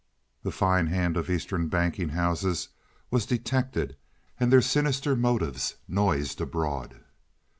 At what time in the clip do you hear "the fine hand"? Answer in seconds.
0.41-1.15